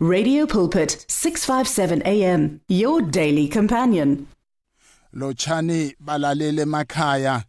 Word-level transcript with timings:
Radio 0.00 0.46
Pulpit 0.46 1.04
657 1.08 2.02
AM 2.06 2.60
your 2.68 3.02
daily 3.02 3.48
companion. 3.48 4.28
Lochani 5.12 5.94
balalele 6.00 6.62
emakhaya 6.62 7.44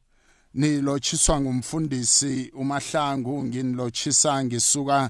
nilotshiswa 0.55 1.41
ngumfundisi 1.41 2.51
uMahlangu 2.55 3.43
nginilochisa 3.43 4.43
ngisuka 4.43 5.09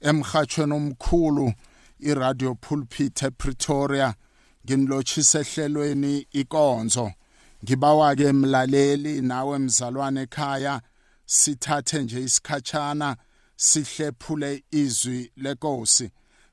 emhathweni 0.00 0.72
omkhulu 0.72 1.52
iRadio 2.00 2.54
Pulpit 2.54 3.22
ePretoria 3.22 4.14
nginilochisa 4.66 5.40
ehlelweni 5.40 6.26
ikonzo 6.32 7.12
ngibawa 7.64 8.16
ke 8.16 8.32
mlaleli 8.32 9.20
nawe 9.20 9.58
mzalwane 9.58 10.22
ekhaya 10.22 10.80
sithathe 11.26 12.02
nje 12.02 12.20
isikhatshana 12.22 13.16
sihlephule 13.56 14.64
izwi 14.70 15.32
lenkosi 15.36 16.10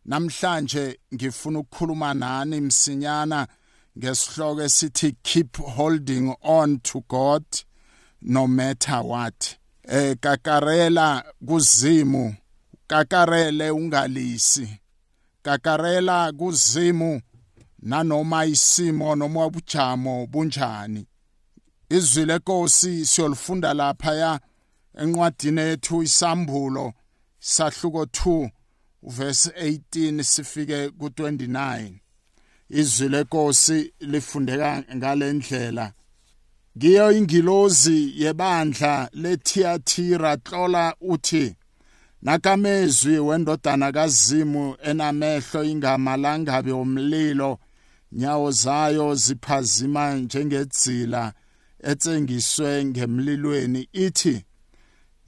namhlanje 0.10 1.00
ngifuna 1.14 1.60
ukukhuluma 1.60 2.14
nani 2.14 2.62
msinyana 2.62 3.48
ngesihloko 3.98 4.62
esithi 4.62 5.12
keep 5.24 5.58
holding 5.58 6.36
on 6.42 6.80
to 6.80 7.04
God 7.10 7.44
no 8.22 8.48
matter 8.48 9.02
what. 9.06 9.58
Eh 9.84 10.18
kakarela 10.20 11.24
kuzimu 11.46 12.36
kakarele 12.88 13.72
ungalisi. 13.72 14.80
Kakarela 15.42 16.32
kuzimu 16.32 17.22
nanoma 17.80 18.46
isimo 18.46 19.16
noma 19.16 19.46
ubujamo 19.46 20.28
bunjani. 20.28 21.08
Izwi 21.90 22.26
lenkosi 22.26 23.06
siyolifunda 23.06 23.74
lapha 23.74 24.14
ya 24.14 24.40
encwadini 25.02 25.62
ethu 25.62 26.04
isambulo 26.04 26.94
sahluko 27.40 28.04
2 28.04 28.50
verse 29.04 29.50
18 29.50 30.24
sifike 30.24 30.88
ku29 30.88 31.92
izwi 32.70 33.10
lenkosi 33.10 33.94
lifundeka 34.00 34.84
ngalendlela 34.96 35.94
Giyo 36.78 37.12
ingilozi 37.12 38.14
yebandla 38.24 39.10
leThiatira 39.14 40.38
tlola 40.38 40.96
uthi 41.02 41.56
Nakamezwi 42.22 43.20
wendodana 43.20 43.92
kaZimu 43.92 44.76
enamehlo 44.84 45.64
ingamalangabe 45.64 46.72
omlilo 46.72 47.60
nyawo 48.12 48.52
zayo 48.52 49.16
ziphazima 49.16 50.14
njengedzila 50.14 51.34
etsengiswe 51.80 52.86
ngemlilweni 52.86 53.90
ithi 53.94 54.46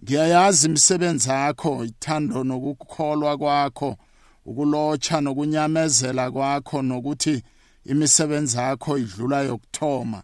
Ngiyayazi 0.03 0.67
imisebenzi 0.67 1.29
yakho 1.29 1.85
ithando 1.85 2.43
nokukholwa 2.43 3.37
kwakho 3.37 3.97
ukulocha 4.45 5.21
nokunyamezela 5.21 6.31
kwakho 6.31 6.81
nokuthi 6.81 7.43
imisebenzi 7.85 8.57
yakho 8.57 8.97
idlula 8.97 9.41
yokthoma 9.41 10.23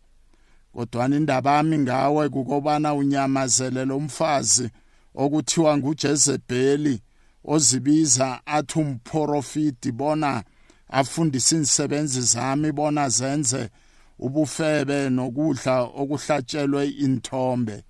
kodwa 0.73 1.05
indaba 1.17 1.51
yami 1.57 1.77
ngawe 1.77 2.29
kukobana 2.29 2.93
unyamazele 2.93 3.85
lo 3.85 3.99
mfazi 3.99 4.69
okuthiwa 5.15 5.77
nguJezebeli 5.77 7.01
ozibiza 7.45 8.41
athi 8.45 8.79
umprofiti 8.79 9.91
bona 9.91 10.43
afundise 10.89 11.55
insebenzi 11.55 12.21
zami 12.21 12.71
bona 12.71 13.09
zenze 13.09 13.69
ubufebe 14.19 15.09
nokudla 15.09 15.75
okuhlatshelwe 16.01 16.87
inthombe 17.05 17.83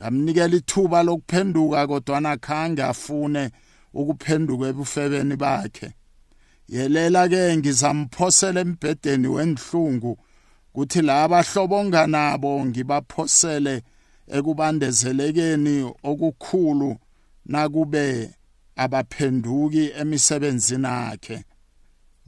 ngamnikela 0.00 0.56
ithuba 0.56 1.02
lokuphenduka 1.02 1.86
kodwana 1.86 2.36
khange 2.36 2.82
afune 2.82 3.50
ukuphenduka 3.94 4.68
ebufebeni 4.68 5.36
bakhe. 5.36 5.88
Yelela 6.68 7.28
ke 7.28 7.56
ngizamphosela 7.56 8.60
embhedeni 8.60 9.28
wenhlungu 9.28 10.18
kuthi 10.72 11.02
laba 11.02 11.42
hlobonga 11.42 12.06
nabo 12.06 12.64
ngibaphosele 12.64 13.82
ekubandezelekeni 14.36 15.76
okukhulu 16.10 16.96
nakube 17.46 18.30
abaphenduki 18.76 19.84
emisebenzini 20.00 20.86
yakhe 20.86 21.44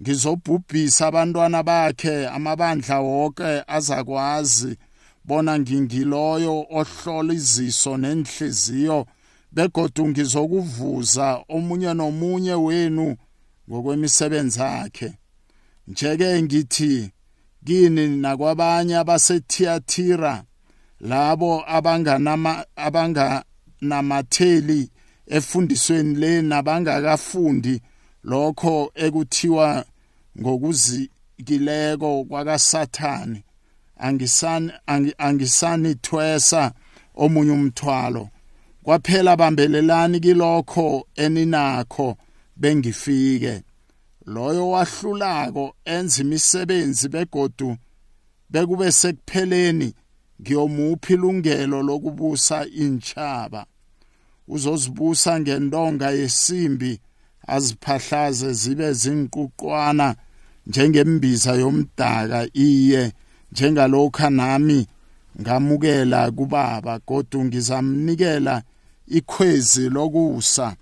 ngizobhubhisa 0.00 1.06
abantwana 1.06 1.62
bakhe 1.62 2.26
amabandla 2.28 3.00
wonke 3.00 3.62
azakwazi 3.66 4.76
bona 5.24 5.58
ngingiloyo 5.58 6.66
ohlola 6.70 7.34
iziso 7.34 7.96
nenhliziyo 7.96 9.06
begodu 9.52 10.08
ngizokuvuza 10.08 11.44
omunye 11.48 11.94
nomunye 11.94 12.54
wenu 12.54 13.16
ngokwemisebenzi 13.68 14.60
yakhe. 14.60 15.12
Njeke 15.88 16.42
ngithi 16.42 17.10
kini 17.64 18.08
nakwabanye 18.08 18.96
abaseThiatira 18.96 20.44
labo 21.00 21.64
abanganama 21.66 22.64
abanganamatheli 22.76 24.90
efundisweni 25.26 26.14
le 26.14 26.42
nabangakafundi 26.42 27.82
lokho 28.24 28.92
ekuthiwa 28.94 29.84
ngokuzikileko 30.40 32.24
kwakasathani 32.24 33.44
angisani 34.06 34.72
angisanithwesa 35.18 36.62
omunye 37.22 37.52
umthwalo. 37.58 38.24
Kwaphela 38.84 39.36
bambelelani 39.36 40.20
kilokho 40.20 41.06
eninakho 41.24 42.16
bengifike. 42.56 43.62
Loyo 44.26 44.70
wahlulako 44.70 45.74
enza 45.84 46.22
imisebenzi 46.22 47.08
begodu 47.08 47.76
bekube 48.50 48.92
sekupheleni 48.92 49.94
ngiyomupha 50.40 51.14
ilungelo 51.14 51.82
lokubusa 51.82 52.66
intshaba 52.66 53.66
uzozibusa 54.48 55.40
ngendonga 55.40 56.10
yesimbi 56.10 57.00
aziphahlaze 57.46 58.52
zibe 58.52 58.92
zinquqwana 58.92 60.16
njengembiza 60.66 61.52
yomdaka 61.52 62.48
iye. 62.54 63.12
Njengalokha 63.52 64.30
nami 64.30 64.86
ngamukela 65.40 66.30
kubaba 66.30 66.98
kodwa 66.98 67.44
ngizamnikela 67.44 68.62
ikhwezi 69.06 69.90
lokusa. 69.90 70.76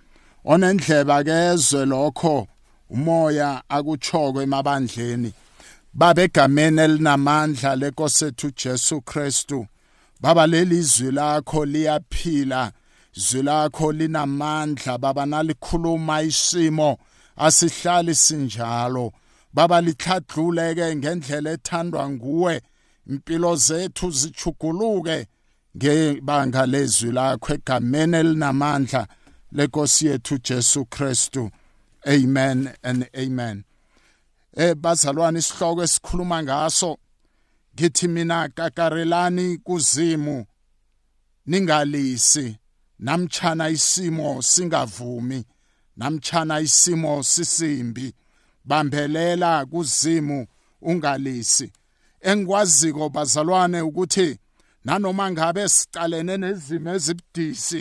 Onendleba 0.44 1.24
kezwe 1.24 1.86
lokho 1.86 2.46
umoya 2.90 3.62
akuchoko 3.68 4.42
emabandleni. 4.42 5.32
Babegameni 5.94 6.80
elinamandla 6.80 7.76
lenkosethu 7.76 8.50
Jesu 8.56 9.00
Kristu. 9.00 9.66
Baba 10.20 10.46
leli 10.46 10.82
zwi 10.82 11.10
lakho 11.12 11.64
liyaphila. 11.64 12.72
Izwi 13.16 13.42
lakho 13.42 13.92
linamandla 13.92 14.98
baba 14.98 15.26
nalikhuluma 15.26 16.22
isimo 16.22 16.98
asihlali 17.36 18.14
sinjalo. 18.14 19.12
Baba 19.52 19.80
likhadluleke 19.80 20.96
ngendlela 20.96 21.50
ethandwa 21.50 22.10
nguwe. 22.10 22.62
Impilo 23.06 23.56
zethu 23.56 24.10
zichuguluke 24.10 25.26
ngebanga 25.76 26.66
lezwi 26.66 27.12
lakho 27.12 27.54
egameni 27.54 28.16
elinamandla 28.16 29.08
lenkosi 29.52 30.06
yethu 30.06 30.38
Jesu 30.38 30.84
Kristu. 30.84 31.50
Amen 32.06 32.74
and 32.82 33.08
amen. 33.16 33.64
Eh 34.56 34.74
bazalwane 34.74 35.38
isihloko 35.38 35.82
esikhuluma 35.82 36.42
ngaso 36.42 36.98
ngithi 37.74 38.08
mina 38.08 38.48
kakarelani 38.48 39.58
kuzimu 39.58 40.46
ningalisi. 41.46 42.56
Namtchana 42.98 43.68
isimo 43.68 44.42
singavumi 44.42 45.44
namtchana 45.96 46.60
isimo 46.60 47.22
sisimbi. 47.22 48.14
Bambelela 48.70 49.66
kuzimu 49.66 50.46
ungalisi. 50.82 51.72
Engikwaziko 52.20 53.08
bazalwane 53.08 53.80
ukuthi 53.80 54.38
nanoma 54.84 55.30
ngabe 55.30 55.68
sicalene 55.68 56.36
nezimo 56.36 56.90
ezibudisi 56.94 57.80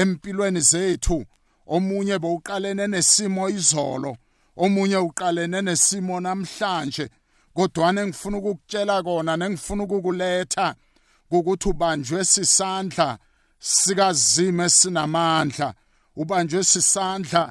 empilweni 0.00 0.60
zethu 0.60 1.18
omunye 1.74 2.18
bowuqalene 2.22 2.86
nesimo 2.86 3.48
izolo 3.48 4.16
omunye 4.56 4.96
uqalene 5.08 5.62
nesimo 5.62 6.20
namhlanje 6.20 7.06
kodwana 7.56 8.00
engifuna 8.02 8.36
ukukutshela 8.38 9.02
kona 9.02 9.32
nengifuna 9.36 9.82
ukukuletha 9.84 10.74
ukuthi 11.30 11.68
ubanjwe 11.68 12.24
sisandla 12.24 13.18
sikazimo 13.58 14.62
esinamandla 14.68 15.68
ubanjwe 16.20 16.64
sisandla 16.64 17.42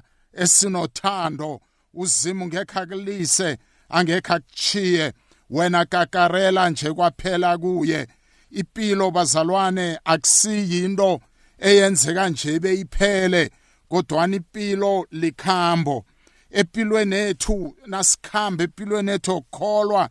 esinothando 0.44 1.62
uzimu 1.98 2.46
ngekho 2.48 2.80
akulise 2.80 3.58
angekho 3.90 4.34
akuchiye 4.34 5.14
wena 5.50 5.86
kakarela 5.86 6.70
nje 6.70 6.94
kwaphela 6.94 7.58
kuye. 7.58 8.08
Impilo 8.52 9.12
bazalwane 9.12 10.00
akusiyinto 10.06 11.20
eyenzeka 11.60 12.30
nje 12.30 12.60
beyiphele 12.60 13.52
kodwa 13.90 14.28
impilo 14.28 15.08
likhambo. 15.12 16.06
Empilweni 16.52 17.16
ethu 17.16 17.76
nasikhamba 17.86 18.64
empilweni 18.64 19.12
ethu 19.12 19.32
okukholwa 19.32 20.10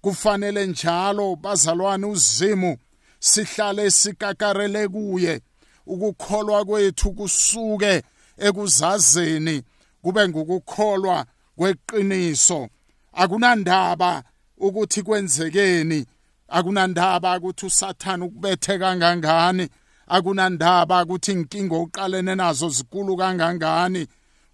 kufanele 0.00 0.66
njalo 0.66 1.36
bazalwane 1.36 2.06
uzimu 2.06 2.76
sihlale 3.18 3.90
sikakarele 3.90 4.88
kuye. 4.88 5.40
Ukukholwa 5.86 6.64
kwethu 6.64 7.12
kusuke 7.12 8.02
ekuzazeni. 8.38 9.62
Kube 10.04 10.28
ngukukholwa 10.28 11.26
kweqiniso. 11.56 12.68
Akunandaba 13.12 14.22
ukuthi 14.58 15.02
kwenzekeni. 15.02 16.06
Akunandaba 16.48 17.38
ukuthi 17.38 17.66
usathana 17.66 18.24
ukubethe 18.24 18.78
kangangani. 18.78 19.68
Akunandaba 20.06 21.02
ukuthi 21.04 21.32
inkingo 21.32 21.82
oqalene 21.82 22.34
nazo 22.34 22.68
zikulu 22.68 23.16
kangangani. 23.16 24.06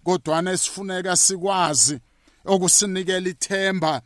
Kodwa 0.03 0.41
nesifuneka 0.41 1.15
sikwazi 1.15 1.99
okusinikela 2.45 3.29
ithemba 3.29 4.01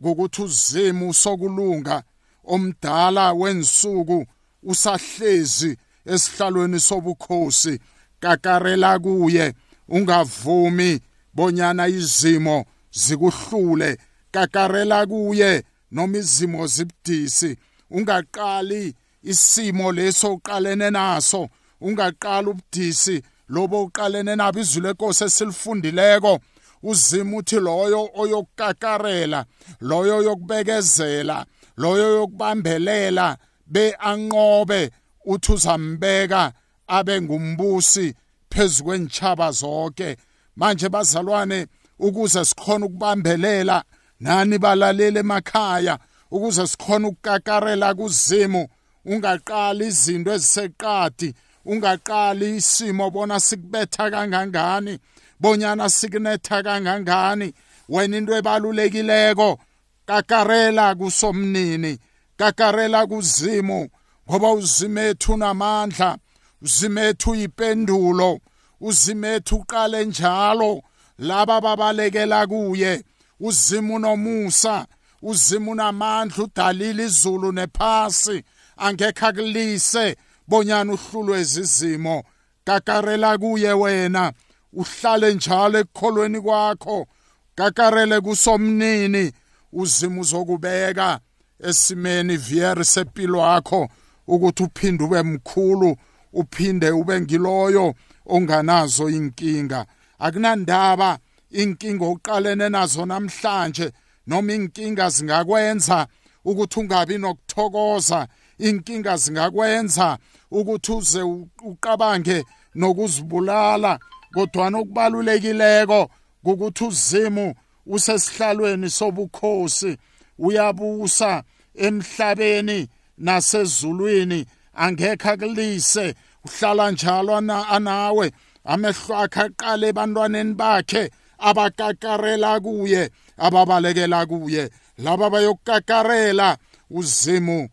ngokuthi 0.00 0.42
uzimu 0.42 1.14
sokulunga 1.14 2.02
omdala 2.44 3.32
wensuku 3.32 4.26
usahlezi 4.62 5.78
esihlalweni 6.06 6.80
sobukhosi 6.80 7.80
kakarela 8.20 8.98
kuye. 8.98 9.54
Ungavumi 9.88 11.00
bonyana 11.34 11.88
izimo 11.88 12.64
zikuhlule 12.92 13.98
kakarela 14.30 15.06
kuye 15.06 15.62
noma 15.90 16.18
izimo 16.18 16.66
zibudisi. 16.66 17.56
Ungaqali 17.90 18.94
isimo 19.22 19.92
leso 19.92 20.34
uqalene 20.34 20.90
naso 20.90 21.48
ungaqala 21.80 22.50
ubudisi 22.50 23.22
lobo 23.48 23.82
uqalene 23.82 24.36
nabo 24.36 24.60
izwi 24.60 24.82
lenkosi 24.82 25.24
esilifundileko. 25.24 26.40
Uzima 26.82 27.36
uthi 27.36 27.56
loyo 27.56 28.10
oyokukakarela 28.14 29.44
loyo 29.80 30.22
yokubekezela 30.22 31.46
loyo 31.76 32.06
yokubambelela 32.16 33.36
be 33.66 33.94
anqobe 33.98 34.90
uthi 35.26 35.52
uzambeka 35.52 36.52
abe 36.86 37.22
ngumbusi 37.22 38.14
phezukwenchaba 38.50 39.52
zonke 39.52 40.16
manje 40.56 40.88
bazalwane 40.88 41.66
ukuze 41.98 42.44
sikhona 42.44 42.86
ukubambelela 42.86 43.84
nani 44.20 44.58
balalele 44.58 45.20
emakhaya 45.20 45.98
ukuze 46.30 46.66
sikhona 46.66 47.08
ukukakarela 47.08 47.94
kuzimu 47.94 48.68
ungaqali 49.04 49.86
izinto 49.86 50.30
eziseqadi 50.32 51.34
ungaqali 51.64 52.56
isimo 52.56 53.10
bona 53.10 53.40
sikubetha 53.40 54.10
kangangani 54.10 54.98
bonyana 55.40 55.88
sikunetha 55.90 56.62
kangangani 56.62 57.54
wena 57.88 58.16
into 58.16 58.32
ebalulekileko 58.36 59.58
kakarela 60.06 60.94
kusomnini 60.94 61.98
kakarela 62.36 63.06
kuzimu 63.06 63.88
ngoba 64.28 64.52
uzimethu 64.52 65.36
namandla 65.36 66.18
uzimethu 66.62 67.34
ipendulo 67.34 68.40
uzimethu 68.80 69.56
uqale 69.56 70.04
njalo 70.04 70.82
laba 71.18 71.60
babalekela 71.60 72.46
kuye 72.46 73.04
uzimu 73.40 73.98
nomusa 73.98 74.86
uzimu 75.22 75.74
namandla 75.74 76.44
udalile 76.44 77.04
izulu 77.04 77.52
nephasi 77.52 78.44
angekho 78.76 79.26
akulise 79.26 80.16
bonyana 80.48 80.92
uhlulwe 80.92 81.40
izizimo 81.40 82.24
kakarela 82.64 83.38
kuye 83.38 83.72
wena 83.72 84.32
uhlale 84.72 85.34
njalo 85.34 85.78
ekukholweni 85.78 86.40
kwakho 86.40 87.06
kakarele 87.54 88.20
kusomnini 88.20 89.32
uzima 89.72 90.20
uzokubeka 90.20 91.20
esimeni 91.68 92.36
vieri 92.36 92.84
sepilo 92.84 93.38
yakho 93.38 93.88
ukuthi 94.26 94.62
uphinde 94.62 95.04
ube 95.04 95.22
mkhulu 95.22 95.96
uphinde 96.32 96.90
ube 96.90 97.20
ngiloyo 97.20 97.94
onganazo 98.26 99.10
inkinga. 99.10 99.86
Akunandaba 100.18 101.18
inkinga 101.50 102.04
oqalene 102.04 102.68
nazo 102.68 103.06
namhlanje 103.06 103.92
noma 104.26 104.52
inkinga 104.52 105.10
zingakwenza 105.10 106.06
ukuthi 106.44 106.80
ungabi 106.80 107.18
nokuthokoza 107.18 108.28
inkinga 108.58 109.16
zingakwenza 109.16 110.18
ukuthi 110.50 110.92
uze 110.92 111.22
uqabange 111.62 112.44
nokuzibulala. 112.74 113.98
Kodwa 114.34 114.70
nokubalulekileko 114.70 116.10
ukuthi 116.44 116.84
uzimu 116.84 117.54
usesihlalweni 117.86 118.90
sobukhosi 118.90 119.96
uyabusa 120.38 121.42
emhlabeni 121.74 122.88
nasezulwini 123.18 124.46
angekho 124.74 125.28
akulise 125.30 126.14
uhlala 126.44 126.90
njalo 126.90 127.36
anawe. 127.36 128.32
Amehlo 128.64 129.16
akhe 129.16 129.40
aqale 129.40 129.88
ebantwaneni 129.88 130.54
bakhe 130.54 131.10
abakakarela 131.38 132.60
kuye 132.60 133.10
ababalekela 133.36 134.26
kuye. 134.26 134.70
Laba 134.98 135.30
bayokukakarela 135.30 136.58
uzimu 136.90 137.68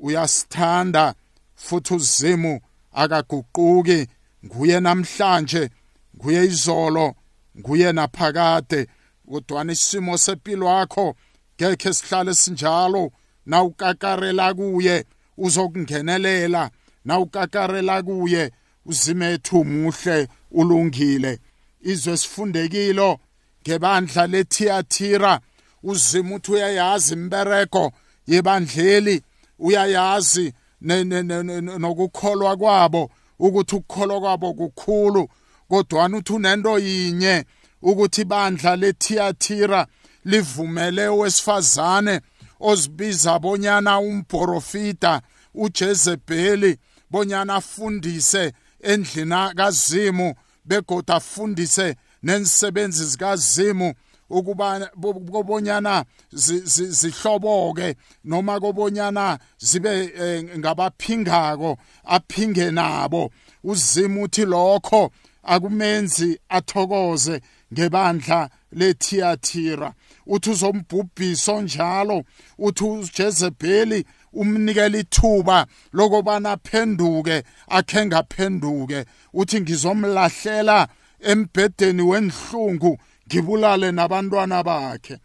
uyasithanda 0.00 1.14
futhi 1.54 1.94
uzimu 1.94 2.60
akaguquki. 2.92 4.08
Nguye 4.44 4.80
namhlanje 4.80 5.70
nguye 6.16 6.44
izolo 6.44 7.14
nguye 7.58 7.92
naphakade. 7.92 8.86
Kodwana 9.30 9.72
isimo 9.72 10.18
sempilo 10.18 10.66
yakho 10.66 11.16
ngekhe 11.56 11.94
sihlale 11.94 12.34
sinjalo 12.34 13.12
nawukakarela 13.46 14.54
kuye. 14.54 15.04
Uzokungenelela 15.38 16.70
nawukakarela 17.04 18.02
kuye 18.02 18.52
uzimethu 18.86 19.64
muhle 19.64 20.28
ulungile. 20.50 21.38
Izwe 21.82 22.16
sifundekilo 22.16 23.18
ngebandla 23.62 24.26
lethiathira 24.26 25.40
uzima 25.82 26.34
uthi 26.34 26.52
uyayazi 26.52 27.12
imbereko 27.14 27.92
yebandleli 28.26 29.22
uyayazi 29.58 30.52
nokukholwa 31.78 32.56
kwabo 32.56 33.10
ukuthi 33.38 33.76
ukukholwa 33.76 34.20
kwabo 34.20 34.54
kukhulu 34.54 35.28
kodwana 35.68 36.16
uthi 36.16 36.32
unento 36.32 36.78
yinye 36.78 37.44
ukuthi 37.82 38.20
ibandla 38.20 38.76
lethiathira 38.76 39.86
livumele 40.24 41.08
owesifazane 41.08 42.20
ozibiza 42.60 43.38
bonyana 43.38 43.98
umborofita 44.00 45.20
uJezebeli 45.54 46.78
bonyana 47.10 47.54
afundise 47.54 48.52
endlini 48.80 49.54
kaZimu 49.56 50.34
begoda 50.64 51.14
afundise 51.14 51.96
nenisebenzi 52.22 53.04
zikaZimu 53.04 53.94
ukuba 54.30 54.90
kobonyana 55.32 56.04
zihloboke 56.32 57.96
noma 58.24 58.60
kobonyana 58.60 59.38
zibe 59.58 60.12
eh, 60.18 60.58
ngabaphingako 60.58 61.78
aphinge 62.04 62.70
nabo. 62.70 63.30
Uzima 63.64 64.22
uthi 64.22 64.44
lokho 64.44 65.10
akumenzi 65.42 66.38
athokoze 66.48 67.40
ngebandla 67.72 68.50
lethiathira 68.72 69.92
uthi 70.26 70.50
uzombhubhiso 70.50 71.62
njalo 71.62 72.24
uthi 72.58 72.84
uJezebeli 72.84 74.04
umnikela 74.32 74.98
ithuba 74.98 75.66
lokubana 75.92 76.52
aphenduke 76.52 77.42
akhe 77.68 78.06
ngaphenduke. 78.06 79.04
Uthi 79.32 79.60
ngizomlahlela 79.60 80.88
embhedeni 81.20 82.02
wenhlungu 82.02 82.98
ngibulale 83.26 83.92
nabantwana 83.92 84.62
bakhe. 84.62 85.18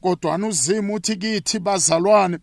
Kodwana 0.00 0.46
uzima 0.46 0.94
uthi 0.94 1.16
kithi 1.16 1.58
bazalwane 1.58 2.38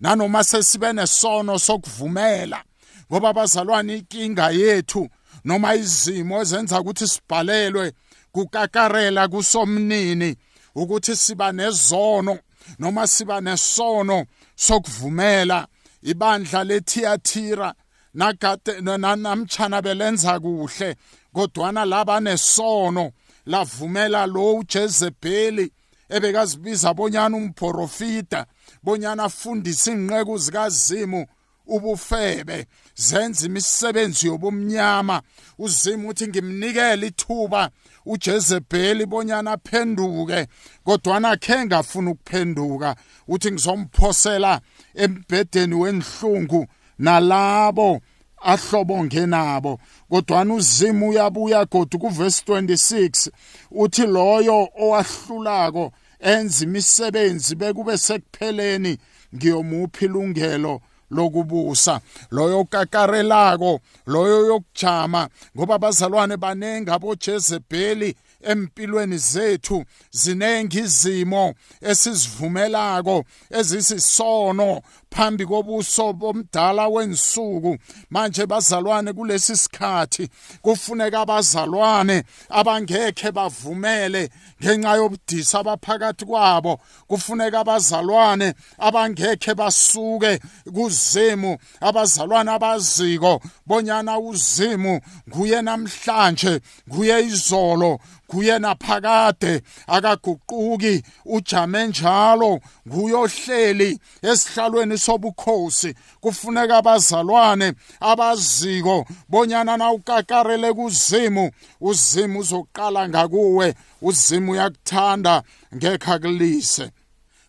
nanoma 0.00 0.44
sesibe 0.44 0.92
nesono 0.92 1.58
sokuvumela 1.58 2.62
ngoba 3.10 3.32
bazalwane 3.32 3.96
inkinga 3.96 4.50
yethu 4.50 5.08
noma 5.44 5.74
izimo 5.74 6.40
ezenza 6.42 6.80
ukuthi 6.80 7.08
sibhalelwe 7.08 7.92
kukakarela 8.32 9.28
kusomnini 9.28 10.36
ukuthi 10.74 11.16
siba 11.16 11.52
nezono 11.52 12.38
noma 12.78 13.06
siba 13.06 13.40
nesono 13.40 14.26
sokuvumela 14.56 15.66
ibandla 16.02 16.64
lethiathira 16.64 17.74
nagade 18.14 18.80
namtshana 18.80 19.82
belenza 19.82 20.40
kuhle 20.40 20.96
kodwana 21.34 21.84
laba 21.84 22.20
nesono 22.20 23.12
lavumela 23.46 24.26
lo 24.26 24.54
uJezebeli 24.54 25.72
ebekazibiza 26.08 26.94
bonyana 26.94 27.36
umprofita 27.36 28.46
bonyana 28.82 29.24
afundise 29.24 29.92
inqeko 29.92 30.38
zikazimu 30.38 31.26
ubufebe. 31.66 32.66
Zenza 33.00 33.46
imisebenzi 33.46 34.26
yobumnyama. 34.26 35.22
Uzima 35.58 36.08
uthi 36.08 36.28
ngimnikele 36.28 37.06
ithuba. 37.06 37.70
uJezebeli 38.06 39.06
bonyana 39.06 39.52
aphenduke 39.52 40.46
kodwana 40.84 41.36
khe 41.36 41.66
ngafuna 41.66 42.10
ukuphenduka. 42.10 42.96
Uthi 43.28 43.52
ngizomphosela 43.52 44.60
embhedeni 44.94 45.74
wenhlungu 45.74 46.66
nalabo 46.98 48.00
ahlobo 48.42 49.04
ngenabo 49.04 49.80
kodwana 50.10 50.54
uzima 50.54 51.06
uyabuya 51.06 51.64
godu 51.64 51.98
kuverse 51.98 52.42
26 52.46 53.30
uthi 53.70 54.06
loyo 54.06 54.68
owahlulako 54.82 55.92
enza 56.20 56.64
imisebenzi 56.64 57.54
bekube 57.54 57.98
sekupheleni 57.98 58.98
ngiyomuphi 59.34 60.04
ilungelo? 60.04 60.80
Lokubusa 61.10 62.00
loyo 62.30 62.64
kakarelako 62.64 63.80
loyo 64.06 64.46
yokujama 64.46 65.28
ngoba 65.56 65.74
abazalwane 65.74 66.36
banenge 66.36 66.90
abojezebheli 66.92 68.16
empilweni 68.42 69.18
zethu 69.18 69.84
zinengi 70.10 70.78
izimo 70.78 71.54
esizivumelako 71.80 73.24
ezisisono. 73.50 74.82
Phambi 75.10 75.46
kobuso 75.46 76.12
bomdala 76.12 76.88
wensuku. 76.88 77.78
Manje 78.10 78.46
bazalwane 78.46 79.12
kulesi 79.12 79.56
sikhathi. 79.56 80.28
Kufuneka 80.62 81.20
abazalwane 81.20 82.24
abangekhe 82.48 83.32
bavumele 83.32 84.30
ngenxa 84.62 84.96
yobudisa 84.96 85.58
abaphakathi 85.60 86.24
kwabo. 86.24 86.80
Kufuneka 87.08 87.60
abazalwane 87.60 88.54
abangekhe 88.78 89.54
basuke 89.54 90.40
kuzimu 90.74 91.58
abazalwane 91.80 92.50
abaziko 92.50 93.40
bonyana 93.66 94.18
uzimu 94.18 95.00
nguye 95.28 95.62
namhlanje 95.62 96.60
nguye 96.88 97.20
izolo 97.26 98.00
kuye 98.30 98.58
naphakade 98.58 99.62
akaguquki 99.86 101.02
ujame 101.24 101.86
njalo 101.86 102.60
nguyohleli 102.88 103.98
esihlalweni 104.22 104.98
sobukhosi. 105.00 105.94
Kufuneka 106.20 106.76
abazalwane 106.76 107.72
abaziko 108.00 109.06
bonyana 109.28 109.76
na 109.76 109.92
ukakarele 109.92 110.72
kuzimu 110.72 111.50
uzimu 111.80 112.38
uzoqala 112.38 113.08
ngakuwe 113.08 113.74
uzimu 114.02 114.52
uyakuthanda 114.52 115.42
ngekho 115.76 116.12
akulise. 116.12 116.90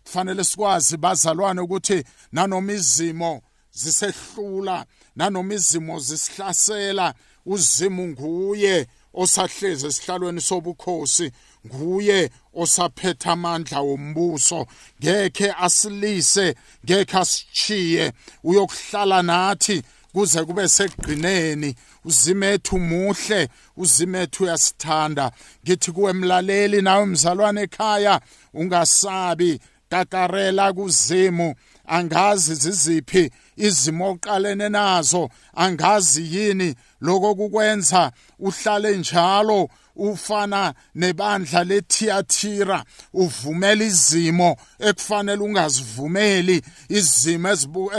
Kufanele 0.04 0.44
sikwazi 0.44 0.98
bazalwane 0.98 1.62
ukuthi 1.62 2.04
nanoma 2.32 2.74
izimo 2.74 3.42
zisehlula 3.72 4.86
nanoma 5.16 5.54
izimo 5.54 6.00
zisihlasela 6.00 7.14
uzimu 7.46 8.08
nguye 8.08 8.88
osahlezi 9.14 9.88
esihlalweni 9.88 10.42
sobukhosi 10.42 11.32
nguye 11.68 12.30
osaphethe 12.54 13.30
amandla 13.30 13.82
wombuso 13.82 14.68
ngekhe 15.02 15.52
asilise 15.52 16.56
ngekhe 16.86 17.18
asichiye 17.18 18.12
uyokuhlala 18.44 19.22
nathi 19.24 19.84
kuze 20.14 20.44
kube 20.46 20.68
sekugqineni 20.68 21.76
uzimethu 22.06 22.80
muhle 22.80 23.50
uzimethu 23.78 24.44
uyasithanda. 24.44 25.32
Ngithi 25.64 25.92
kuwe 25.92 26.14
mlaleli 26.14 26.82
nawe 26.82 27.06
mzalwane 27.06 27.62
ekhaya 27.62 28.22
ungasabi. 28.54 29.60
Kakarela 29.90 30.74
kuzimu. 30.74 31.56
Angazi 31.98 32.56
ziziphi 32.56 33.24
izimo 33.68 34.06
oqalene 34.12 34.68
nazo 34.70 35.24
angazi 35.64 36.24
yini 36.34 36.70
lokho 37.02 37.36
kukwenza 37.36 38.12
uhlale 38.40 38.98
njalo 38.98 39.70
ufana 39.96 40.74
nebandla 40.96 41.64
lethiathira 41.64 42.80
uvumela 43.14 43.84
izimo 43.84 44.50
ekufanele 44.80 45.42
ungazivumeli 45.44 46.58
izimo 46.90 47.50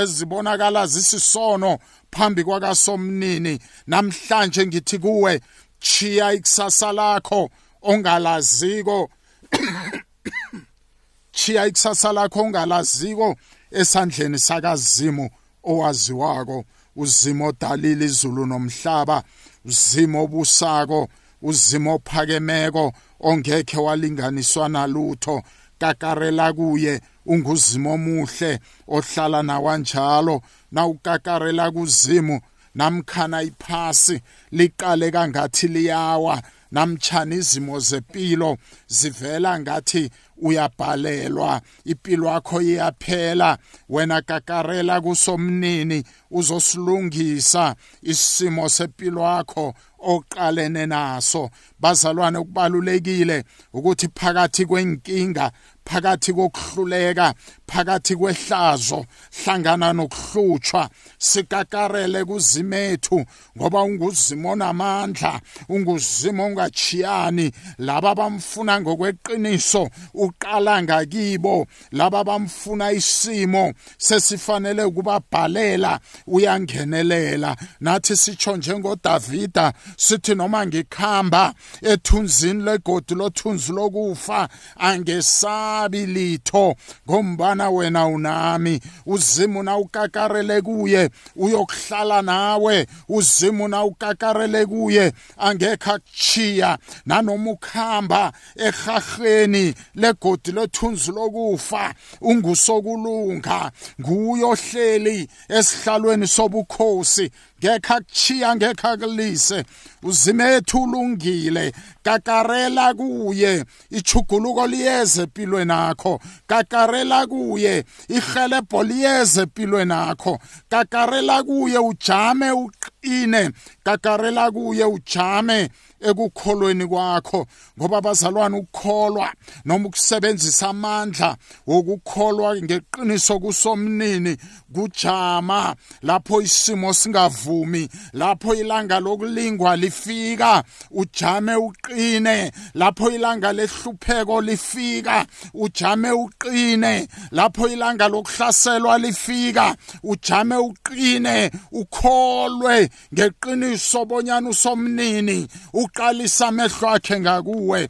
ezibonakala 0.02 0.86
zisisono 0.86 1.78
phambi 2.12 2.44
kwakasomnini. 2.44 3.58
Namhlanje 3.86 4.66
ngithi 4.66 4.98
kuwe 4.98 5.40
chiya 5.80 6.32
ikusasa 6.32 6.92
lakho 6.92 7.50
ongalaziko 7.82 9.10
chiya 11.32 11.66
ikusasa 11.66 12.12
lakho 12.12 12.40
ongalaziko 12.40 13.36
esandleni 13.80 14.38
sakazimu 14.38 15.30
owaziwako 15.64 16.64
uzimo 16.96 17.46
odalile 17.46 18.04
izulu 18.04 18.46
nomhlaba 18.46 19.22
uzimo 19.64 20.22
obusako 20.24 21.08
uzimo 21.42 21.94
ophakemeko 21.94 22.92
ongekhe 23.20 23.78
walinganiswa 23.86 24.68
nalutho 24.68 25.42
kakarela 25.78 26.52
kuye 26.52 27.00
unguzimo 27.26 27.94
omuhle 27.94 28.60
ohlala 28.88 29.42
nawanjalo 29.42 30.42
na 30.72 30.86
ukakarela 30.86 31.70
kuzimu 31.70 32.40
namkhana 32.74 33.42
iphasi 33.42 34.20
liqale 34.52 35.10
kangathi 35.10 35.68
liyawa 35.68 36.42
namtshana 36.72 37.34
izimo 37.34 37.80
zempilo 37.80 38.58
zivela 38.86 39.60
ngathi 39.60 40.10
uyabhalelwa. 40.36 41.60
Impilo 41.84 42.26
yakho 42.28 42.62
iyaphela. 42.62 43.58
Wena 43.88 44.22
kakarela 44.22 45.00
kusomnini 45.00 46.04
uzosilungisa 46.30 47.74
isimo 48.02 48.68
sempilo 48.68 49.22
yakho 49.22 49.74
oqalene 49.98 50.86
naso. 50.86 51.50
Bazalwane 51.80 52.38
kubalulekile 52.38 53.44
ukuthi 53.72 54.08
phakathi 54.08 54.66
kwenkinga 54.66 55.52
phakathi 55.84 56.32
kokuhluleka 56.32 57.34
phakathi 57.72 58.16
kwehlazo 58.16 59.06
hlangana 59.44 59.92
nokuhlutshwa 59.92 60.88
sikakarele 61.18 62.24
kuzimethu 62.24 63.24
ngoba 63.58 63.82
unguzimo 63.82 64.50
onamandla 64.50 65.40
unguzimo 65.68 66.44
ongachiyani. 66.46 67.52
Laba 67.78 68.14
bamfuna 68.14 68.80
ngokweqiniso 68.80 69.88
uqala 70.14 70.82
ngakibo 70.82 71.66
laba 71.92 72.24
bamfuna 72.24 72.92
isimo 72.92 73.72
sesifanele 73.98 74.84
ukubabhalela 74.84 76.00
uyangenelela. 76.26 77.56
Nathi 77.80 78.16
sitsho 78.16 78.56
njengodavida 78.56 79.72
sithi 79.96 80.34
noma 80.34 80.66
ngikhamba 80.66 81.54
ethunzini 81.82 82.62
legodi 82.62 83.14
lothunzi 83.14 83.72
lokufa 83.72 84.48
angesabi 84.76 86.06
litho 86.06 86.76
ngombana 87.08 87.61
wena 87.70 88.06
unami 88.06 88.80
uzimu 89.06 89.62
na 89.62 89.76
ukakarele 89.76 90.60
kuye 90.62 91.10
uyokuhlala 91.36 92.22
nawe 92.22 92.86
uzimu 93.08 93.68
na 93.68 93.84
ukakarele 93.84 94.66
kuye 94.66 95.12
angekhe 95.38 95.90
akuchiya 95.90 96.78
nanoma 97.06 97.50
ukhamba 97.50 98.32
ehaheni 98.56 99.74
legodi 99.94 100.52
lethunzi 100.52 101.12
lokufa 101.12 101.94
ungusokulunga 102.20 103.70
nguyohleli 104.00 105.28
esihlalweni 105.48 106.26
sobukhosi. 106.26 107.30
Ngekho 107.62 107.94
akuchiya 107.94 108.56
ngekho 108.56 108.88
akulise 108.88 109.64
uzimethu 110.02 110.82
ulungile. 110.82 111.72
Kakarela 112.02 112.94
kuye. 112.94 113.64
Ichuguluko 113.90 114.66
liyeze 114.66 115.22
empilweni 115.22 115.72
yakho 115.72 116.20
kakarela 116.46 117.26
kuye. 117.26 117.84
Ihelebho 118.08 118.82
liyeze 118.82 119.42
empilweni 119.42 119.92
yakho 119.92 120.38
kakarela 120.68 121.42
kuye 121.42 121.78
ujame 121.78 122.50
uqine. 122.50 123.50
Kakarela 123.84 124.50
kuye 124.50 124.84
ujame 124.84 125.68
ekukholweni 126.08 126.86
kwakho 126.86 127.46
ngoba 127.78 127.98
abazalwane 127.98 128.56
ukukholwa 128.58 129.32
noma 129.64 129.88
ukusebenzisa 129.88 130.68
amandla 130.68 131.36
wokukholwa 131.66 132.56
ngeqiniso 132.56 133.40
kusomnini 133.40 134.36
kujama. 134.72 135.74
Lapho 136.02 136.42
isimo 136.42 136.92
singavumi 136.92 137.88
lapho 138.12 138.54
ilanga 138.54 139.00
lokulingwa 139.00 139.76
lifika 139.76 140.64
ujame 140.90 141.54
uqine. 141.56 142.52
Lapho 142.74 143.10
ilanga 143.10 143.52
lehlupheko 143.52 144.40
lifika 144.40 145.26
ujame 145.54 146.10
uqine. 146.10 147.08
Lapho 147.30 147.68
ilanga 147.68 148.08
lokuhlaselwa 148.08 148.98
lifika 148.98 149.76
ujame 150.02 150.56
uqine. 150.56 151.50
Ukholwe 151.72 152.90
ngeqiniso 153.14 154.04
bonyana 154.04 154.48
usomnini 154.48 155.48
uqalisa 155.92 156.48
amehlo 156.48 156.88
akhe 156.88 157.20
ngakuwe 157.20 157.88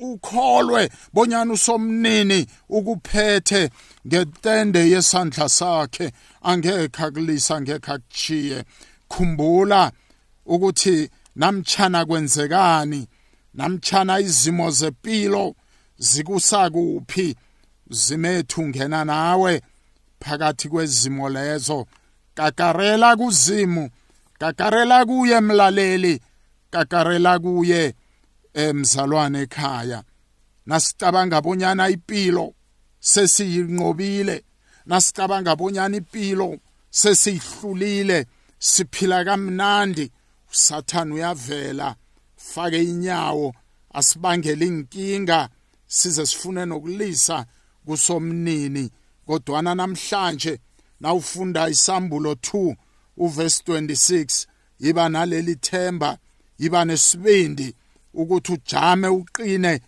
ukholwe 0.00 0.90
bonyana 1.12 1.52
usomnini 1.52 2.46
ukuphethe 2.68 3.70
ngetende 4.06 4.90
yesandla 4.90 5.48
sakhe. 5.48 6.12
Angeke 6.42 7.02
akulisa 7.02 7.56
angeke 7.56 7.92
akuchiye 7.92 8.64
khumbula 9.08 9.92
ukuthi 10.46 11.10
namtshana 11.36 12.04
kwenzekani 12.06 13.08
namtshana 13.54 14.20
izimo 14.20 14.70
zempilo 14.70 15.54
zikusakuphi 15.98 17.36
zimethu 17.90 18.68
ngena 18.68 19.04
nawe 19.04 19.62
phakathi 20.20 20.68
kwezimo 20.68 21.28
lezo. 21.28 21.86
Kakarela 22.34 23.16
kuzimu 23.16 23.90
kakarela 24.38 25.04
kuye 25.04 25.40
mlaleli 25.40 26.20
kakarela 26.70 27.38
kuye 27.38 27.94
emzalwane 28.54 29.40
ekhaya. 29.42 30.02
Nasicabanga 30.66 31.40
bonyana 31.40 31.88
impilo 31.88 32.54
sesiyinqobile 33.00 34.44
nasicabanga 34.86 35.56
bonyana 35.56 35.96
impilo 35.96 36.58
sesiyihlulile 36.90 38.26
siphila 38.58 39.24
kamnandi. 39.24 40.12
Usathana 40.52 41.14
uyavela 41.14 41.96
fake 42.36 42.82
inyawo 42.82 43.54
asibangele 43.92 44.66
inkinga 44.66 45.48
size 45.86 46.26
sifune 46.26 46.66
nokulisa 46.66 47.46
kusomnini. 47.86 48.90
Kodwana 49.26 49.74
namhlanje 49.74 50.60
nawufunda 51.00 51.68
isambulo 51.68 52.32
2 52.32 52.76
uverse 53.16 53.62
26 53.66 54.46
yiba 54.78 55.08
naleli 55.08 55.56
themba. 55.56 56.18
Yiba 56.58 56.84
nesibindi 56.84 57.74
ukuthi 58.14 58.52
ujame 58.52 59.08
uqine 59.08 59.80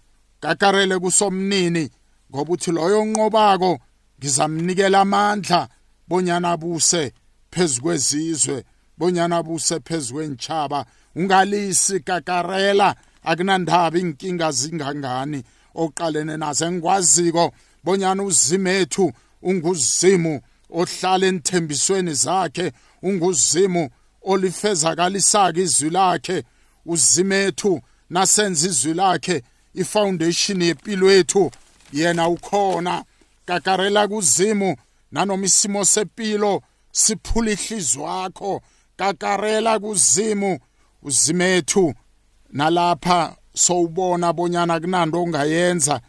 gagarele 0.42 0.98
kusomnini 0.98 1.90
ngoba 2.30 2.52
uthi 2.52 2.70
loyo 2.72 3.04
nqobako 3.04 3.78
ngizamnikela 4.18 5.00
amandla 5.00 5.68
bonyana 6.08 6.56
buse 6.56 7.12
phezukwezizwe 7.50 8.64
bonyana 8.98 9.42
buse 9.42 9.80
phezukwenchaba 9.80 10.87
ungalisi 11.16 11.98
gagarela 12.00 12.94
akunandaba 13.25 13.98
inkinga 13.98 14.52
zingangani 14.52 15.42
oqalene 15.75 16.37
nazo 16.37 16.66
engikwaziko 16.66 17.52
bonyana 17.84 18.22
uzimethu 18.22 19.12
unguzimu 19.42 20.40
ohlala 20.70 21.26
enthembisweni 21.26 22.14
zakhe 22.14 22.72
unguzimu 23.02 23.90
olifezakalisaka 24.22 25.60
izwi 25.60 25.90
lakhe. 25.90 26.44
Uzimethu 26.92 27.80
nasenza 28.11 28.66
izwi 28.68 28.95
lakhe 28.95 29.42
ifoundation 29.75 30.62
yempilo 30.62 31.11
yethu. 31.11 31.50
Yena 31.92 32.28
ukhona. 32.28 33.04
Gagarela 33.47 34.09
kuzimu 34.09 34.76
nanoma 35.12 35.47
isimo 35.47 35.85
sepilo 35.85 36.62
siphula 36.92 37.50
ihliziyo 37.50 38.04
wakho. 38.04 38.62
Gagarela 38.99 39.78
kuzimu 39.78 40.59
uzimethu 41.02 41.95
nalapha 42.50 43.37
sowubona 43.54 44.33
bonyana 44.33 44.80
kunando 44.80 45.23
ongayenza 45.23 46.00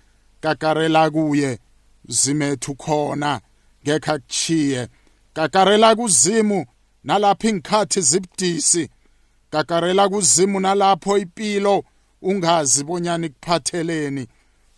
gagarela 0.41 1.09
kuye 1.11 1.59
zimethu 2.07 2.75
khona 2.75 3.41
ngekho 3.83 4.11
akuchiye 4.13 4.87
gagarela 5.35 5.95
kuzimu 5.95 6.65
nalapho 7.03 7.47
ingikhathi 7.49 8.01
zibudisi 8.01 8.89
gagarela 9.51 10.09
kuzimu 10.09 10.59
nalapho 10.59 11.17
impilo 11.17 11.83
ungazi 12.21 12.83
bonyana 12.83 13.25
ikuphatheleni. 13.25 14.27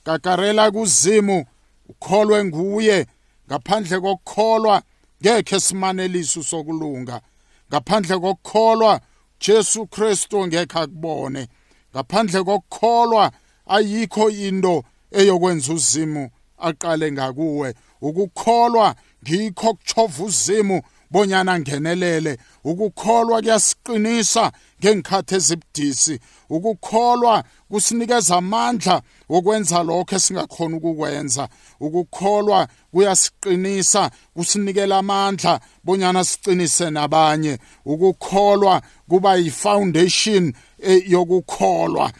Gagarela 0.05 0.71
kuzimu 0.71 1.45
ukholwe 1.89 2.45
nguye. 2.45 3.07
Ngaphandle 3.47 3.99
kokukholwa 3.99 4.81
ngekhe 5.21 5.59
simaneliso 5.59 6.43
sokulunga. 6.43 7.21
Ngaphandle 7.69 8.19
kokukholwa 8.19 9.01
Jesu 9.39 9.85
Kristu 9.87 10.47
ngekhe 10.47 10.79
akubone. 10.79 11.47
Ngaphandle 11.95 12.43
kokukholwa 12.43 13.31
ayikho 13.65 14.29
into 14.29 14.83
eyokwenza 15.11 15.73
uzimu 15.73 16.29
aqale 16.57 17.11
ngakuwe. 17.11 17.75
Ukukholwa 18.01 18.95
ngikho 19.23 19.73
kuchova 19.73 20.23
uzimu 20.23 20.81
bonyana 21.11 21.59
ngenelele. 21.59 22.37
Ukukholwa 22.63 23.41
kuyasiqinisa 23.41 24.51
ngengikhathi 24.79 25.35
ezibudisi. 25.35 26.19
Ukukholwa 26.49 27.43
kusinikeza 27.69 28.37
amandla 28.37 29.01
wokwenza 29.29 29.83
lokho 29.83 30.15
esingakhona 30.15 30.77
ukukwenza. 30.77 31.49
Ukukholwa 31.79 32.67
kuyasiqinisa 32.91 34.11
kusinikela 34.33 34.97
amandla 34.97 35.59
bonyana 35.83 36.23
siqinise 36.23 36.89
nabanye. 36.89 37.57
Ukukholwa 37.85 38.81
kuba 39.09 39.35
yi-foundation 39.35 40.53
yokukholwa 41.07 42.11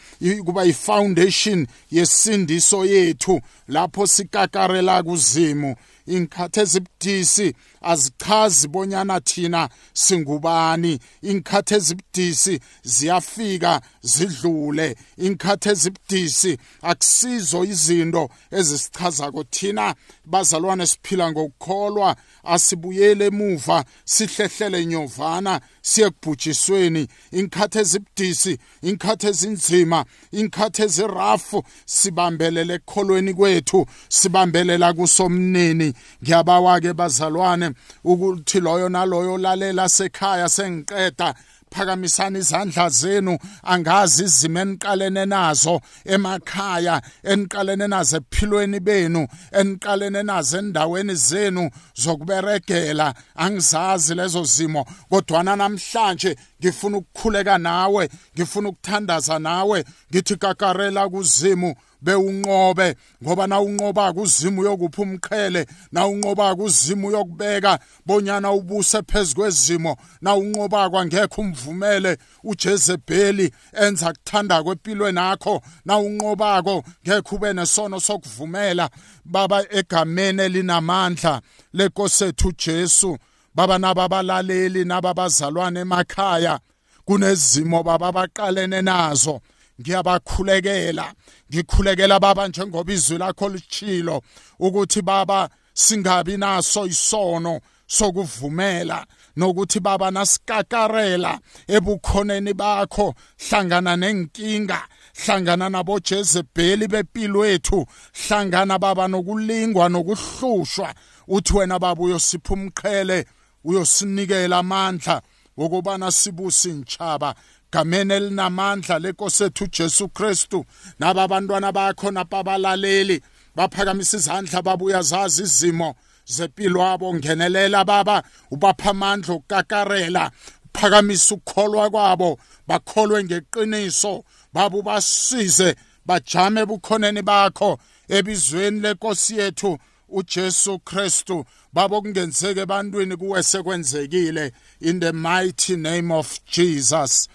kuba 0.44 0.64
yi-foundation 0.64 1.66
yesindiso 1.90 2.84
yethu 2.84 3.40
lapho 3.68 4.06
sikakarela 4.06 5.02
kuzimu. 5.02 5.76
Ingikhathi 6.06 6.60
ezibudisi 6.60 7.54
azichazi 7.82 8.68
bonyana 8.68 9.20
thina 9.20 9.68
singubani. 9.92 10.98
Ingikhathi 11.22 11.74
ezibudisi 11.74 12.60
ziyafika 12.82 13.80
zidlule. 14.02 14.96
Ingikhathi 15.18 15.68
ezibudisi 15.68 16.58
akusizo 16.82 17.64
izinto 17.64 18.28
ezisichazako 18.50 19.44
thina 19.44 19.94
bazalwane 20.24 20.86
siphila 20.86 21.32
ngokukholwa 21.32 22.16
asibuyele 22.44 23.26
emuva 23.26 23.84
sihlehlele 24.04 24.86
nyovana 24.86 25.60
siye 25.82 26.10
kubhujisweni 26.10 27.08
ingikhathi 27.32 27.78
ezibudisi 27.78 28.58
ingikhathi 28.82 29.26
ezinzima 29.26 30.04
ingikhathi 30.32 30.82
ezirafu 30.82 31.64
sibambelele 31.86 32.74
ekukholweni 32.74 33.34
kwethu 33.34 33.86
sibambelela 34.08 34.92
kusomnini 34.92 35.92
ngiyabawa-ke 36.22 36.92
bazalwane 36.92 37.71
ukuthi 38.04 38.60
loyo 38.60 38.88
naloyo 38.88 39.38
lalela 39.38 39.88
sekhaya 39.88 40.48
sengiqeda 40.48 41.34
phakamisani 41.72 42.38
izandla 42.38 42.88
zenu 42.88 43.38
angazi 43.62 44.24
izimo 44.24 44.60
eniqalene 44.60 45.24
nazo 45.26 45.80
emakhaya 46.04 47.02
eniqalene 47.24 47.86
nazo 47.88 48.16
ephilweni 48.16 48.80
benu 48.80 49.22
eniqalene 49.60 50.22
nazo 50.22 50.58
endaweni 50.58 51.14
zenu 51.14 51.70
zokuberegela. 52.02 53.14
Angizazi 53.36 54.14
lezo 54.14 54.44
zimo 54.44 54.84
kodwana 55.10 55.56
namhlanje 55.56 56.36
ngifuna 56.62 56.96
ukukhuleka 56.96 57.58
nawe 57.58 58.08
ngifuna 58.34 58.68
ukuthandaza 58.68 59.38
nawe. 59.38 59.84
Ngithi 60.10 60.36
gagarela 60.36 61.08
kuzimu 61.08 61.74
bewunqobe 62.02 62.96
ngoba 63.22 63.46
na 63.46 63.60
unqoba 63.60 64.12
kuzimu 64.12 64.64
yokupha 64.64 65.02
umqhele 65.02 65.66
na 65.92 66.06
unqoba 66.06 66.54
kuzimu 66.54 67.10
yokubeka 67.10 67.78
bonyana 68.06 68.52
ubuse 68.52 69.02
phezukwezimo 69.02 69.96
na 70.20 70.34
unqoba 70.34 70.90
kwangekho 70.90 71.40
umvumele 71.40 72.18
uJezebeli 72.44 73.52
enza 73.72 74.12
kuthanda 74.12 74.62
kwempilweni 74.62 75.18
yakho 75.18 75.62
na 75.84 75.98
unqobako 75.98 76.84
ngeke 77.06 77.34
ube 77.34 77.52
nesono 77.52 78.00
sokuvumela. 78.00 78.90
Baba 79.24 79.64
egameni 79.70 80.42
elinamandla 80.42 81.40
lenkosethu 81.72 82.52
Jesu 82.52 83.18
baba 83.54 83.78
nababalaleli 83.78 84.84
nababazalwane 84.84 85.80
emakhaya 85.80 86.60
kunezimo 87.04 87.82
baba 87.82 88.12
baqalene 88.12 88.82
nazo. 88.82 89.40
Ngiyabakhulekela 89.80 91.12
ngikhulekela 91.50 92.20
baba 92.20 92.48
njengoba 92.48 92.92
izwi 92.92 93.18
lakho 93.18 93.48
lichilo 93.48 94.22
ukuthi 94.58 95.02
baba 95.02 95.48
singabi 95.74 96.36
naso 96.36 96.86
isono 96.86 97.60
sokuvumela 97.86 99.06
nokuthi 99.36 99.80
baba 99.80 100.10
nasikakarela 100.10 101.38
ebukhoneni 101.68 102.54
bakho. 102.54 103.14
Hlangana 103.38 103.96
nenkinga 103.96 104.80
hlangana 105.24 105.68
nabo 105.68 105.98
Jezebeli 106.00 106.88
bempilo 106.88 107.38
wethu 107.40 107.86
hlangana 108.12 108.78
baba 108.78 109.08
nokulingwa 109.08 109.88
nokuhlushwa 109.88 110.94
uthi 111.28 111.56
wena 111.56 111.78
baba 111.78 112.02
uyosipha 112.02 112.54
umqhele 112.54 113.26
uyosinikela 113.64 114.58
amandla 114.58 115.22
wokubana 115.56 116.10
sibusi 116.10 116.70
intshaba 116.70 117.34
gameni 117.72 118.14
elinamandla 118.14 118.98
lenkosi 118.98 119.44
ethu 119.44 119.66
Jesu 119.66 120.08
Kristu. 120.08 120.64
Naba 120.98 121.22
abantwana 121.22 121.72
bakho 121.72 122.10
nababalaleli 122.10 123.22
baphakamisa 123.56 124.16
izandla 124.16 124.62
babuya 124.62 125.02
zazi 125.02 125.42
izimo 125.42 125.94
zempilo 126.26 126.80
yabo 126.80 127.14
ngenelela 127.14 127.84
baba 127.84 128.22
ubapha 128.50 128.90
amandla 128.90 129.34
okukakarela 129.34 130.30
phakamisa 130.74 131.34
ukukholwa 131.34 131.90
kwabo 131.90 132.38
bakholwe 132.66 133.24
ngeqiniso. 133.24 134.24
Baba 134.52 134.78
ubasize 134.78 135.76
bajame 136.06 136.66
bukhoneni 136.66 137.22
bakho 137.22 137.78
ebizweni 138.08 138.80
lenkosi 138.80 139.38
yethu. 139.38 139.78
uJesu 140.12 140.78
Kristu 140.78 141.44
babo 141.72 142.02
kungenzeke 142.02 142.60
ebantwini 142.60 143.16
kuwe 143.16 143.42
sekwenzekile 143.42 144.52
in 144.80 145.00
the 145.00 145.12
mighty 145.12 145.76
name 145.76 146.14
of 146.14 146.38
Jesus. 146.52 147.28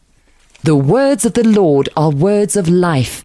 The 0.63 0.77
words 0.77 1.25
of 1.27 1.33
the 1.35 1.43
Lord 1.45 1.89
are 1.97 2.11
words 2.11 2.57
of 2.57 2.69
life. 2.69 3.25